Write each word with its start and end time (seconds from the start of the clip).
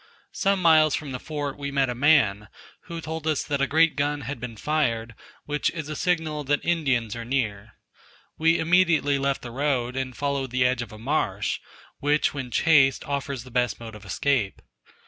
Some 0.31 0.63
miles 0.63 0.95
from 0.95 1.11
the 1.11 1.19
fort 1.19 1.59
we 1.59 1.69
met 1.69 1.87
a 1.87 1.93
man, 1.93 2.47
who 2.85 3.01
told 3.01 3.27
us 3.27 3.43
that 3.43 3.61
a 3.61 3.67
great 3.67 3.95
gun 3.95 4.21
had 4.21 4.39
been 4.39 4.57
fired, 4.57 5.13
which 5.45 5.69
is 5.75 5.89
a 5.89 5.95
signal 5.95 6.43
that 6.45 6.65
Indians 6.65 7.15
are 7.15 7.23
near. 7.23 7.73
We 8.35 8.57
immediately 8.57 9.19
left 9.19 9.43
the 9.43 9.51
road, 9.51 9.95
and 9.95 10.17
followed 10.17 10.49
the 10.49 10.65
edge 10.65 10.81
of 10.81 10.91
a 10.91 10.97
marsh, 10.97 11.59
which 11.99 12.33
when 12.33 12.49
chased 12.49 13.03
offers 13.05 13.43
the 13.43 13.51
best 13.51 13.79
mode 13.79 13.93
of 13.93 14.03
escape. 14.03 14.63